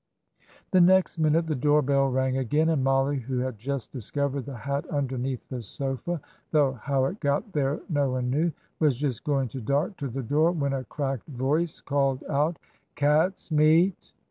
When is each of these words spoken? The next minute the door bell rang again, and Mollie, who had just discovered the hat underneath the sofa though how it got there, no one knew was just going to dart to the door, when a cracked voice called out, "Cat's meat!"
The 0.71 0.81
next 0.81 1.19
minute 1.19 1.45
the 1.45 1.53
door 1.53 1.83
bell 1.83 2.07
rang 2.09 2.35
again, 2.35 2.69
and 2.69 2.83
Mollie, 2.83 3.19
who 3.19 3.37
had 3.37 3.59
just 3.59 3.91
discovered 3.91 4.47
the 4.47 4.55
hat 4.57 4.83
underneath 4.87 5.47
the 5.49 5.61
sofa 5.61 6.19
though 6.49 6.71
how 6.71 7.05
it 7.05 7.19
got 7.19 7.51
there, 7.53 7.81
no 7.87 8.09
one 8.09 8.31
knew 8.31 8.51
was 8.79 8.97
just 8.97 9.23
going 9.23 9.47
to 9.49 9.61
dart 9.61 9.99
to 9.99 10.07
the 10.07 10.23
door, 10.23 10.53
when 10.53 10.73
a 10.73 10.85
cracked 10.85 11.27
voice 11.27 11.81
called 11.81 12.23
out, 12.27 12.57
"Cat's 12.95 13.51
meat!" 13.51 14.13